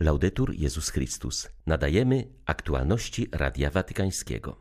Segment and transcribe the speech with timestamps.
[0.00, 1.48] Laudetur Jezus Chrystus.
[1.66, 4.56] Nadajemy aktualności Radia Watykańskiego.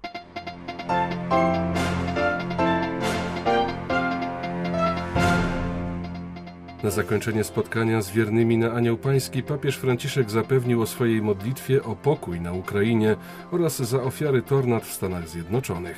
[6.83, 11.95] Na zakończenie spotkania z wiernymi na Anioł Pański papież Franciszek zapewnił o swojej modlitwie o
[11.95, 13.15] pokój na Ukrainie
[13.51, 15.97] oraz za ofiary tornad w Stanach Zjednoczonych.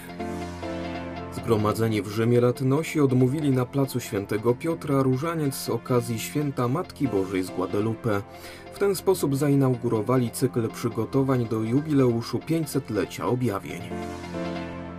[1.37, 7.43] Zgromadzeni w Rzymie latynosi odmówili na placu Świętego Piotra różaniec z okazji święta Matki Bożej
[7.43, 8.21] z Guadalupe.
[8.73, 13.81] W ten sposób zainaugurowali cykl przygotowań do jubileuszu 500-lecia objawień.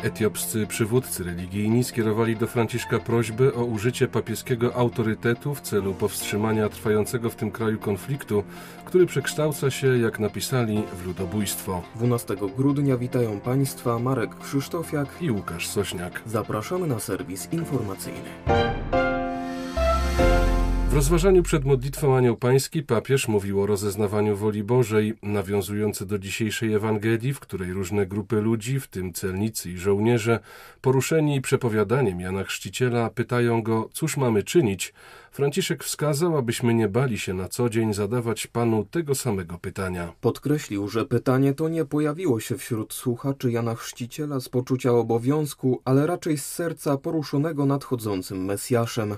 [0.03, 7.31] Etiopscy przywódcy religijni skierowali do Franciszka prośbę o użycie papieskiego autorytetu w celu powstrzymania trwającego
[7.31, 8.45] w tym kraju konfliktu,
[8.85, 11.83] który przekształca się, jak napisali, w ludobójstwo.
[11.97, 16.23] 12 grudnia witają Państwa Marek Krzysztofiak i Łukasz Sośniak.
[16.27, 18.29] Zapraszamy na serwis informacyjny.
[20.89, 26.73] W rozważaniu przed modlitwą Anioł Pański papież mówił o rozeznawaniu woli Bożej, nawiązujący do dzisiejszej
[26.73, 30.41] Ewangelii, w której różne grupy ludzi, w tym celnicy i żołnierze,
[30.81, 34.95] poruszeni przepowiadaniem Jana Chrzciciela, pytają go, cóż mamy czynić.
[35.33, 40.13] Franciszek wskazał, abyśmy nie bali się na co dzień zadawać Panu tego samego pytania.
[40.21, 46.07] Podkreślił, że pytanie to nie pojawiło się wśród słuchaczy Jana Chrzciciela z poczucia obowiązku, ale
[46.07, 49.17] raczej z serca poruszonego nadchodzącym Mesjaszem.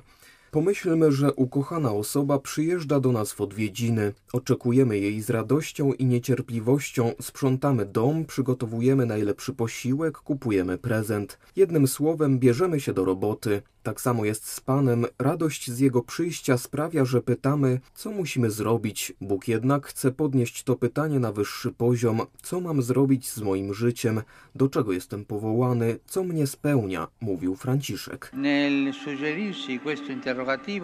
[0.50, 4.12] Pomyślmy, że ukochana osoba przyjeżdża do nas w odwiedziny.
[4.32, 11.38] Oczekujemy jej z radością i niecierpliwością, sprzątamy dom, przygotowujemy najlepszy posiłek, kupujemy prezent.
[11.56, 13.62] Jednym słowem, bierzemy się do roboty.
[13.82, 15.06] Tak samo jest z Panem.
[15.18, 19.12] Radość z Jego przyjścia sprawia, że pytamy, co musimy zrobić.
[19.20, 22.20] Bóg jednak chce podnieść to pytanie na wyższy poziom.
[22.42, 24.22] Co mam zrobić z moim życiem?
[24.54, 25.98] Do czego jestem powołany?
[26.06, 27.08] Co mnie spełnia?
[27.20, 28.32] Mówił Franciszek.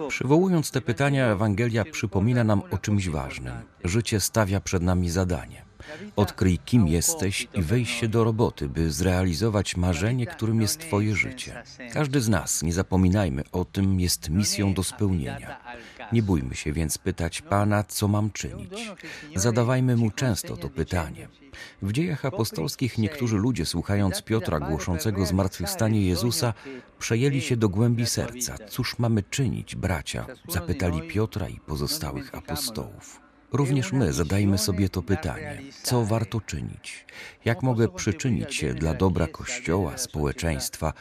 [0.09, 3.55] Przywołując te pytania, Ewangelia przypomina nam o czymś ważnym.
[3.85, 5.66] Życie stawia przed nami zadanie.
[6.17, 11.63] Odkryj, kim jesteś i wejdź się do roboty, by zrealizować marzenie, którym jest Twoje życie.
[11.93, 15.61] Każdy z nas, nie zapominajmy o tym, jest misją do spełnienia.
[16.13, 18.91] Nie bójmy się więc pytać Pana, co mam czynić.
[19.35, 21.29] Zadawajmy Mu często to pytanie.
[21.83, 26.55] W dziejach apostolskich niektórzy ludzie, słuchając Piotra głoszącego zmartwychwstanie Jezusa,
[26.99, 28.57] przejęli się do głębi serca.
[28.69, 30.27] Cóż mamy czynić, bracia?
[30.49, 33.26] Zapytali Piotra i pozostałych apostołów.
[33.53, 37.07] Również my zadajmy sobie to pytanie: co warto czynić?
[37.45, 40.93] Jak mogę przyczynić się dla dobra Kościoła, społeczeństwa?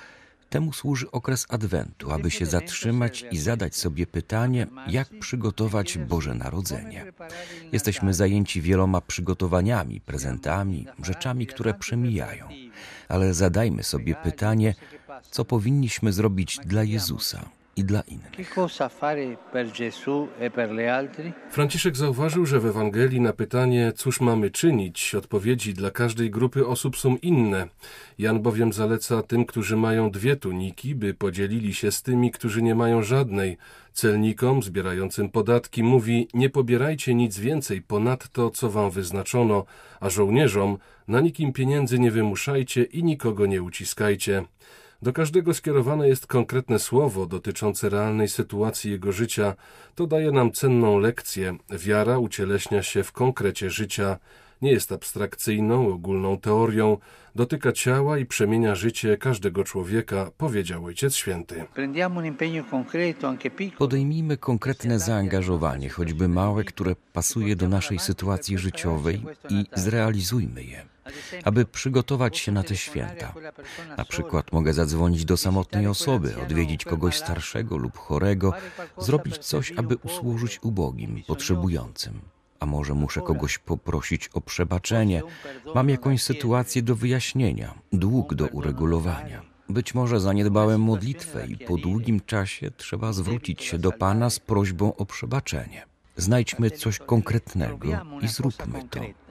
[0.50, 7.06] Temu służy okres Adwentu, aby się zatrzymać i zadać sobie pytanie, jak przygotować Boże Narodzenie.
[7.72, 12.48] Jesteśmy zajęci wieloma przygotowaniami, prezentami, rzeczami, które przemijają,
[13.10, 14.76] ale zadajmy sobie pytanie,
[15.32, 18.32] co powinniśmy zrobić dla Jezusa, i dla innych.
[21.50, 26.98] Franciszek zauważył, że w Ewangelii na pytanie, cóż mamy czynić, odpowiedzi dla każdej grupy osób
[26.98, 27.68] są inne.
[28.18, 32.76] Jan bowiem zaleca tym, którzy mają dwie tuniki, by podzielili się z tymi, którzy nie
[32.76, 33.58] mają żadnej.
[33.94, 39.66] Celnikom zbierającym podatki mówi: Nie pobierajcie nic więcej ponad to, co wam wyznaczono,
[40.00, 44.46] a żołnierzom na nikim pieniędzy nie wymuszajcie i nikogo nie uciskajcie.
[45.02, 49.54] Do każdego skierowane jest konkretne słowo dotyczące realnej sytuacji jego życia.
[49.96, 51.58] To daje nam cenną lekcję.
[51.70, 54.18] Wiara ucieleśnia się w konkrecie życia.
[54.62, 56.98] Nie jest abstrakcyjną, ogólną teorią,
[57.36, 61.64] dotyka ciała i przemienia życie każdego człowieka, powiedział Ojciec Święty.
[63.78, 70.95] Podejmijmy konkretne zaangażowanie, choćby małe, które pasuje do naszej sytuacji życiowej i zrealizujmy je
[71.44, 73.34] aby przygotować się na te święta.
[73.98, 78.54] Na przykład mogę zadzwonić do samotnej osoby, odwiedzić kogoś starszego lub chorego,
[78.98, 82.22] zrobić coś, aby usłużyć ubogim, potrzebującym.
[82.60, 85.22] A może muszę kogoś poprosić o przebaczenie,
[85.76, 89.42] mam jakąś sytuację do wyjaśnienia, dług do uregulowania.
[89.70, 94.96] Być może zaniedbałem modlitwę i po długim czasie trzeba zwrócić się do Pana z prośbą
[94.96, 95.86] o przebaczenie.
[96.18, 97.88] Znajdźmy coś konkretnego
[98.22, 99.25] i zróbmy to.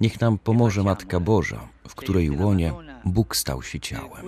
[0.00, 2.72] Niech nam pomoże Matka Boża, w której łonie
[3.06, 4.24] Bóg stał się ciałem.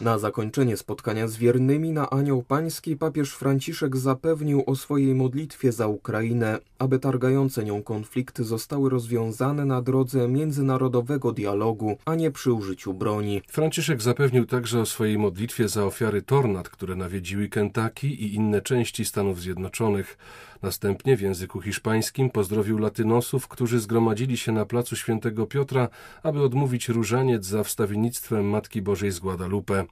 [0.00, 5.86] Na zakończenie spotkania z wiernymi na Anioł Pański papież Franciszek zapewnił o swojej modlitwie za
[5.86, 12.94] Ukrainę, aby targające nią konflikty zostały rozwiązane na drodze międzynarodowego dialogu, a nie przy użyciu
[12.94, 13.42] broni.
[13.48, 19.04] Franciszek zapewnił także o swojej modlitwie za ofiary tornad, które nawiedziły Kentucky i inne części
[19.04, 20.18] Stanów Zjednoczonych.
[20.62, 25.87] Następnie w języku hiszpańskim pozdrowił latynosów, którzy zgromadzili się na placu Świętego Piotra
[26.22, 29.84] Aby odmówić różaniec za wstawiennictwem Matki Bożej z Guadalupe.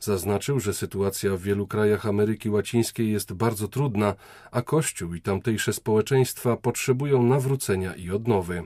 [0.00, 4.14] Zaznaczył, że sytuacja w wielu krajach Ameryki Łacińskiej jest bardzo trudna,
[4.50, 8.62] a Kościół i tamtejsze społeczeństwa potrzebują nawrócenia i odnowy.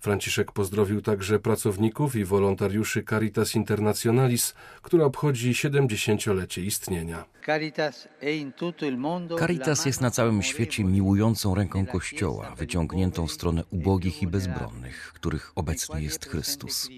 [0.00, 7.24] Franciszek pozdrowił także pracowników i wolontariuszy Caritas Internationalis, która obchodzi 70-lecie istnienia.
[9.38, 15.52] Caritas jest na całym świecie miłującą ręką Kościoła, wyciągniętą w stronę ubogich i bezbronnych, których
[15.54, 16.88] obecnie jest Chrystus.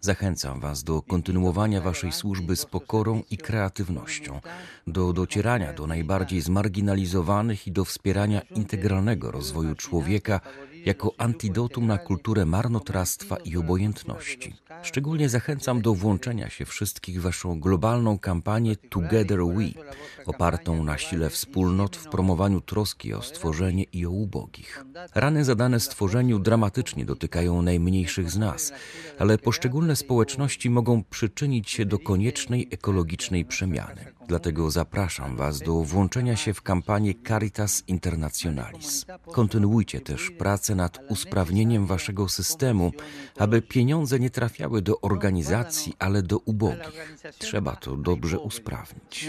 [0.00, 4.40] Zachęcam Was do kontynuowania Waszej służby z pokorą i kreatywnością,
[4.86, 10.40] do docierania do najbardziej zmarginalizowanych i do wspierania integralnego rozwoju człowieka
[10.84, 14.54] jako antidotum na kulturę marnotrawstwa i obojętności.
[14.82, 19.89] Szczególnie zachęcam do włączenia się wszystkich w Waszą globalną kampanię Together We,
[20.26, 24.84] opartą na sile wspólnot w promowaniu troski o stworzenie i o ubogich.
[25.14, 28.72] Rany zadane stworzeniu dramatycznie dotykają najmniejszych z nas,
[29.18, 34.12] ale poszczególne społeczności mogą przyczynić się do koniecznej ekologicznej przemiany.
[34.30, 39.06] Dlatego zapraszam Was do włączenia się w kampanię Caritas Internationalis.
[39.32, 42.92] Kontynuujcie też pracę nad usprawnieniem Waszego systemu,
[43.38, 47.16] aby pieniądze nie trafiały do organizacji, ale do ubogich.
[47.38, 49.28] Trzeba to dobrze usprawnić.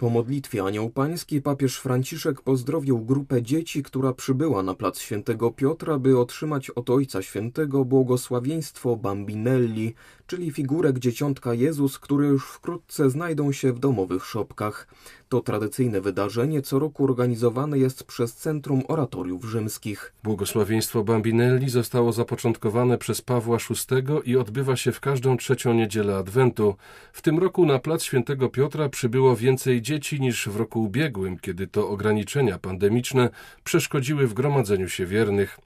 [0.00, 5.98] Po modlitwie Anioł Pański papież Franciszek pozdrowił grupę dzieci, która przybyła na plac Świętego Piotra,
[5.98, 9.94] by otrzymać od Ojca Świętego błogosławieństwo Bambinelli,
[10.26, 14.88] czyli figurek dzieciątka Jezus, które już wkrótce znajdą się w domowych szopkach.
[15.28, 20.12] To tradycyjne wydarzenie co roku organizowane jest przez Centrum Oratoriów Rzymskich.
[20.22, 26.74] Błogosławieństwo Bambinelli zostało zapoczątkowane przez Pawła VI i odbywa się w każdą trzecią niedzielę Adwentu.
[27.12, 31.66] W tym roku na plac Świętego Piotra przybyło więcej dzieci niż w roku ubiegłym, kiedy
[31.66, 33.30] to ograniczenia pandemiczne
[33.64, 35.58] przeszkodziły w gromadzeniu się wiernych.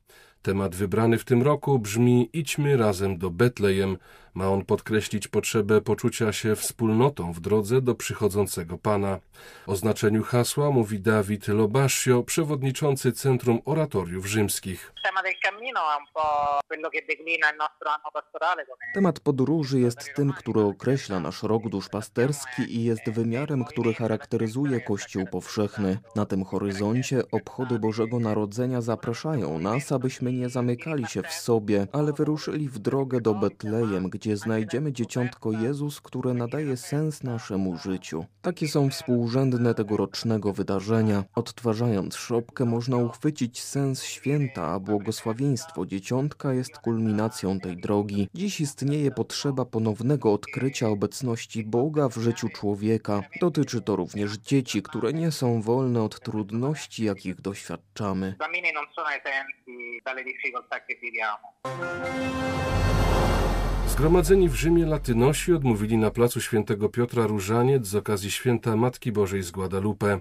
[0.43, 3.97] Temat wybrany w tym roku brzmi Idźmy razem do Betlejem.
[4.35, 9.19] Ma on podkreślić potrzebę poczucia się wspólnotą w drodze do przychodzącego Pana.
[9.67, 14.93] O znaczeniu hasła mówi Dawid Lobasio, przewodniczący Centrum Oratoriów Rzymskich.
[18.95, 25.27] Temat podróży jest tym, który określa nasz rok duszpasterski i jest wymiarem, który charakteryzuje Kościół
[25.27, 25.99] powszechny.
[26.17, 32.13] Na tym horyzoncie obchody Bożego Narodzenia zapraszają nas, abyśmy nie zamykali się w sobie, ale
[32.13, 38.25] wyruszyli w drogę do Betlejem, gdzie znajdziemy dzieciątko Jezus, które nadaje sens naszemu życiu.
[38.43, 41.25] Takie są współrzędne tegorocznego wydarzenia.
[41.35, 48.29] Odtwarzając szopkę można uchwycić sens święta, a błogosławieństwo dzieciątka jest kulminacją tej drogi.
[48.35, 53.23] Dziś istnieje potrzeba ponownego odkrycia obecności Boga w życiu człowieka.
[53.41, 58.35] Dotyczy to również dzieci, które nie są wolne od trudności, jakich doświadczamy.
[64.03, 69.43] Zgromadzeni w Rzymie latynosi odmówili na placu świętego Piotra różaniec z okazji święta Matki Bożej
[69.43, 70.21] z Guadalupe.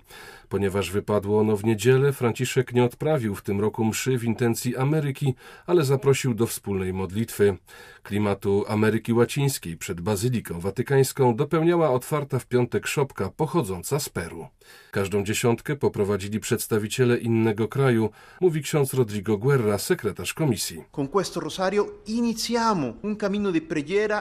[0.50, 5.34] Ponieważ wypadło ono w niedzielę, Franciszek nie odprawił w tym roku mszy w intencji Ameryki,
[5.66, 7.58] ale zaprosił do wspólnej modlitwy.
[8.04, 14.48] Klimatu Ameryki Łacińskiej przed Bazyliką Watykańską dopełniała otwarta w piątek szopka pochodząca z Peru.
[14.92, 18.10] Każdą dziesiątkę poprowadzili przedstawiciele innego kraju,
[18.42, 20.84] mówi ksiądz Rodrigo Guerra, sekretarz komisji.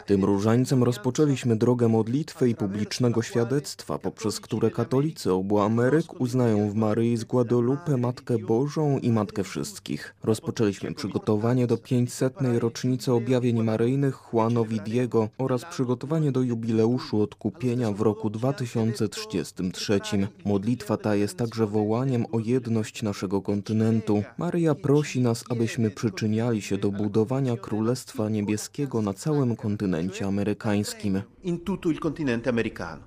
[0.06, 6.74] Tym różańcem rozpoczęliśmy drogę modlitwy i publicznego świadectwa, poprzez które katolicy obu Ameryk uznają w
[6.74, 10.14] Maryi z Guadalupe Matkę Bożą i Matkę Wszystkich.
[10.22, 12.34] Rozpoczęliśmy przygotowanie do 500.
[12.58, 20.00] rocznicy objawień maryjnych Juanowi Diego oraz przygotowanie do jubileuszu odkupienia w roku 2033.
[20.44, 24.22] Modlitwa ta jest także wołaniem o jedność naszego kontynentu.
[24.38, 31.22] Maryja prosi nas, abyśmy przyczyniali się do budowania Królestwa Niebieskiego na całym kontynencie amerykańskim.
[31.42, 33.02] In tutto il continente americano.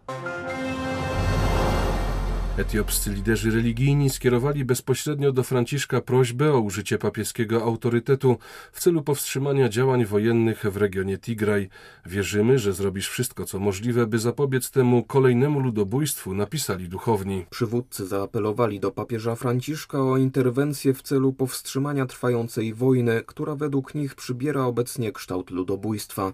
[2.57, 8.37] Etiopscy liderzy religijni skierowali bezpośrednio do Franciszka prośbę o użycie papieskiego autorytetu
[8.71, 11.69] w celu powstrzymania działań wojennych w regionie Tigraj.
[12.05, 17.45] Wierzymy, że zrobisz wszystko, co możliwe, by zapobiec temu kolejnemu ludobójstwu, napisali duchowni.
[17.49, 24.15] Przywódcy zaapelowali do papieża Franciszka o interwencję w celu powstrzymania trwającej wojny, która według nich
[24.15, 26.33] przybiera obecnie kształt ludobójstwa.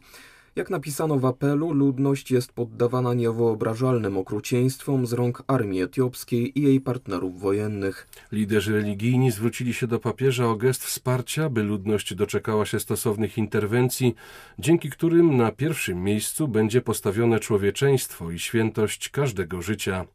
[0.60, 6.82] Jak napisano w apelu, ludność jest poddawana niewyobrażalnym okrucieństwom z rąk armii etiopskiej i jej
[6.82, 8.08] partnerów wojennych.
[8.32, 14.16] Liderzy religijni zwrócili się do papieża o gest wsparcia, by ludność doczekała się stosownych interwencji,
[14.60, 20.06] dzięki którym na pierwszym miejscu będzie postawione człowieczeństwo i świętość każdego życia.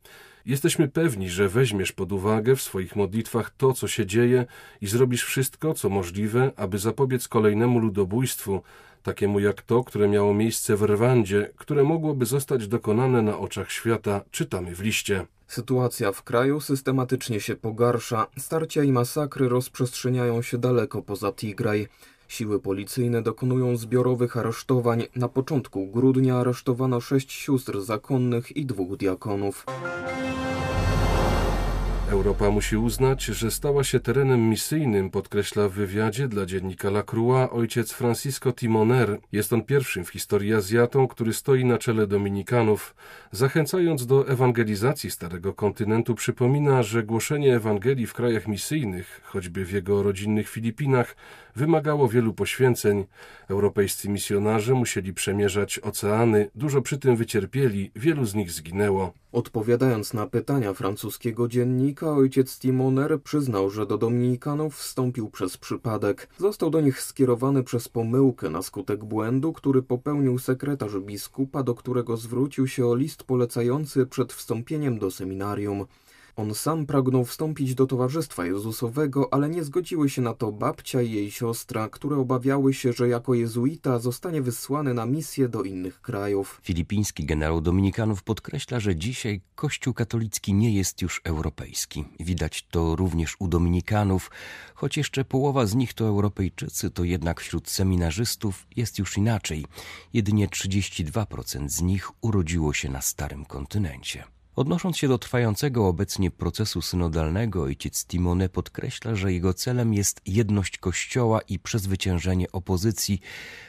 [0.46, 4.46] Jesteśmy pewni, że weźmiesz pod uwagę w swoich modlitwach to, co się dzieje
[4.80, 8.62] i zrobisz wszystko, co możliwe, aby zapobiec kolejnemu ludobójstwu,
[9.02, 14.20] takiemu jak to, które miało miejsce w Rwandzie, które mogłoby zostać dokonane na oczach świata,
[14.30, 15.26] czytamy w liście.
[15.48, 21.88] Sytuacja w kraju systematycznie się pogarsza, starcia i masakry rozprzestrzeniają się daleko poza Tigraj.
[22.28, 25.02] Siły policyjne dokonują zbiorowych aresztowań.
[25.16, 29.66] Na początku grudnia aresztowano sześć sióstr zakonnych i dwóch diakonów.
[32.25, 37.52] Europa musi uznać, że stała się terenem misyjnym, podkreśla w wywiadzie dla dziennika La Croix
[37.52, 39.19] ojciec Francisco Timoner.
[39.33, 42.95] Jest on pierwszym w historii Azjatą, który stoi na czele Dominikanów.
[43.33, 50.02] Zachęcając do ewangelizacji Starego Kontynentu, przypomina, że głoszenie Ewangelii w krajach misyjnych, choćby w jego
[50.02, 51.16] rodzinnych Filipinach,
[51.57, 53.04] wymagało wielu poświęceń.
[53.49, 59.12] Europejscy misjonarze musieli przemierzać oceany, dużo przy tym wycierpieli, wielu z nich zginęło.
[59.33, 66.28] Odpowiadając na pytania francuskiego dziennika, ojciec Timoner przyznał, że do Dominikanów wstąpił przez przypadek.
[66.38, 72.16] Został do nich skierowany przez pomyłkę na skutek błędu, który popełnił sekretarz biskupa, do którego
[72.16, 75.87] zwrócił się o list polecający przed wstąpieniem do seminarium.
[76.37, 81.11] On sam pragnął wstąpić do Towarzystwa Jezusowego, ale nie zgodziły się na to babcia i
[81.11, 86.61] jej siostra, które obawiały się, że jako jezuita zostanie wysłany na misję do innych krajów.
[86.62, 92.05] Filipiński generał Dominikanów podkreśla, że dzisiaj Kościół katolicki nie jest już europejski.
[92.21, 94.31] Widać to również u Dominikanów,
[94.75, 99.67] choć jeszcze połowa z nich to Europejczycy, to jednak wśród seminarzystów jest już inaczej.
[100.12, 104.25] Jedynie 32% z nich urodziło się na starym kontynencie.
[104.56, 110.78] Odnosząc się do trwającego obecnie procesu synodalnego, ojciec Timone podkreśla, że jego celem jest jedność
[110.78, 113.20] Kościoła i przezwyciężenie opozycji,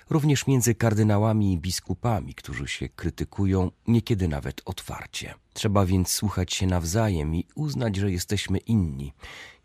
[0.09, 5.33] również między kardynałami i biskupami, którzy się krytykują, niekiedy nawet otwarcie.
[5.53, 9.13] Trzeba więc słuchać się nawzajem i uznać, że jesteśmy inni.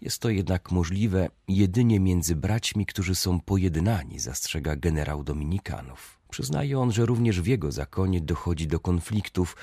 [0.01, 6.21] Jest to jednak możliwe jedynie między braćmi, którzy są pojednani, zastrzega generał Dominikanów.
[6.31, 9.57] Przyznaje on, że również w jego zakonie dochodzi do konfliktów,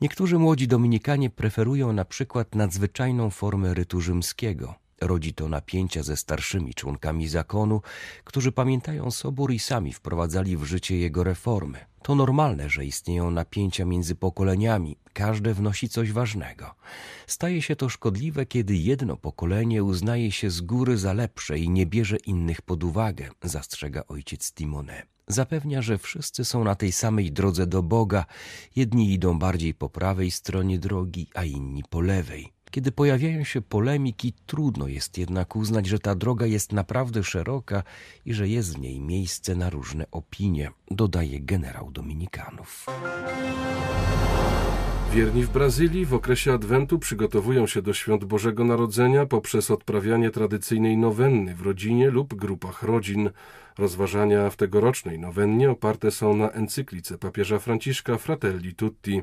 [0.00, 4.74] Niektórzy młodzi Dominikanie preferują na przykład nadzwyczajną formę rytu rzymskiego.
[5.00, 7.82] Rodzi to napięcia ze starszymi członkami zakonu,
[8.24, 11.78] którzy pamiętają sobór i sami wprowadzali w życie jego reformy.
[12.02, 16.74] To normalne, że istnieją napięcia między pokoleniami, każde wnosi coś ważnego.
[17.26, 21.86] Staje się to szkodliwe, kiedy jedno pokolenie uznaje się z góry za lepsze i nie
[21.86, 25.02] bierze innych pod uwagę, zastrzega ojciec Timone.
[25.28, 28.24] Zapewnia, że wszyscy są na tej samej drodze do Boga,
[28.76, 32.52] jedni idą bardziej po prawej stronie drogi, a inni po lewej.
[32.70, 37.82] Kiedy pojawiają się polemiki, trudno jest jednak uznać, że ta droga jest naprawdę szeroka
[38.26, 42.86] i że jest w niej miejsce na różne opinie, dodaje generał Dominikanów.
[45.12, 50.96] Wierni w Brazylii w okresie Adwentu przygotowują się do świąt Bożego Narodzenia poprzez odprawianie tradycyjnej
[50.96, 53.30] nowenny w rodzinie lub grupach rodzin.
[53.78, 59.22] Rozważania w tegorocznej nowennie oparte są na encyklice papieża Franciszka Fratelli Tutti.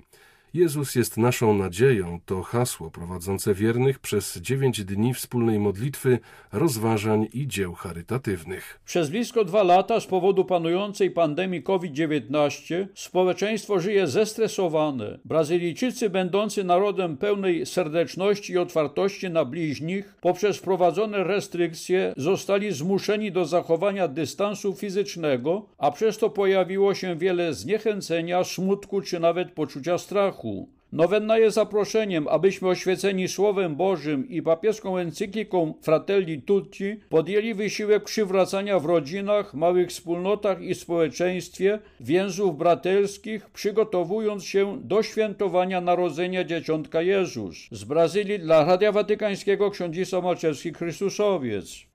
[0.58, 6.20] Jezus jest naszą nadzieją to hasło prowadzące wiernych przez dziewięć dni wspólnej modlitwy,
[6.52, 8.80] rozważań i dzieł charytatywnych.
[8.86, 15.20] Przez blisko dwa lata z powodu panującej pandemii COVID-19 społeczeństwo żyje zestresowane.
[15.26, 23.46] Brazylijczycy, będący narodem pełnej serdeczności i otwartości na bliźnich, poprzez wprowadzone restrykcje zostali zmuszeni do
[23.46, 30.47] zachowania dystansu fizycznego, a przez to pojawiło się wiele zniechęcenia, smutku czy nawet poczucia strachu.
[30.92, 38.80] Nowenna jest zaproszeniem, abyśmy oświeceni Słowem Bożym i papieską encykliką Fratelli Tutti podjęli wysiłek przywracania
[38.80, 47.56] w rodzinach, małych wspólnotach i społeczeństwie więzów braterskich, przygotowując się do świętowania narodzenia Dzieciątka Jezus.
[47.72, 51.86] Z Brazylii dla Radia Watykańskiego ksiądzisa Malczewski Chrystusowiec.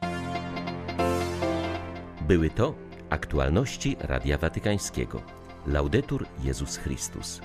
[2.28, 2.74] Były to
[3.10, 5.22] aktualności Radia Watykańskiego.
[5.66, 7.40] Laudetur Jezus Chrystus.